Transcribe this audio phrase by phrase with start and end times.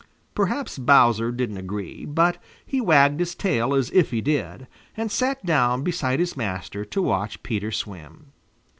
[0.33, 5.45] Perhaps Bowser didn't agree, but he wagged his tail as if he did, and sat
[5.45, 8.31] down beside his master to watch Peter swim.